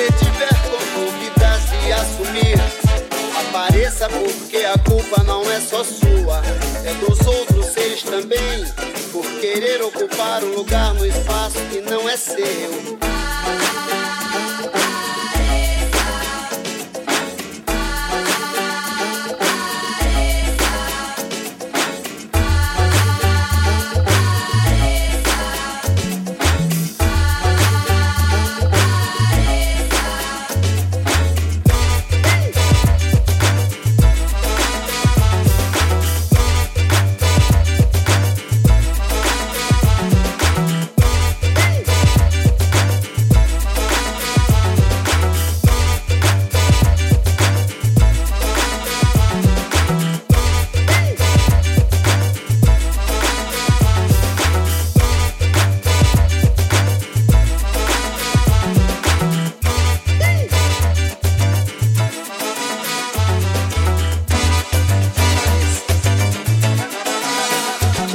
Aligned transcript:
você 0.00 0.12
tiver 0.12 0.48
como 0.70 1.12
me 1.12 1.30
se 1.60 1.92
assumir, 1.92 2.56
apareça 3.38 4.08
porque 4.08 4.64
a 4.64 4.78
culpa 4.78 5.22
não 5.24 5.42
é 5.50 5.60
só 5.60 5.84
sua, 5.84 6.40
é 6.86 6.94
dos 6.94 7.26
outros 7.26 7.66
seres 7.66 8.02
também, 8.02 8.64
por 9.12 9.24
querer 9.40 9.82
ocupar 9.82 10.42
um 10.42 10.54
lugar 10.54 10.94
no 10.94 11.04
espaço 11.04 11.58
que 11.70 11.82
não 11.82 12.08
é 12.08 12.16
seu. 12.16 12.98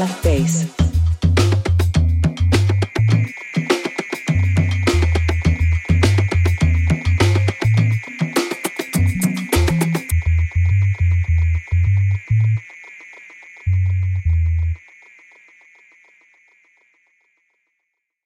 left 0.06 0.24
bass. 0.24 0.84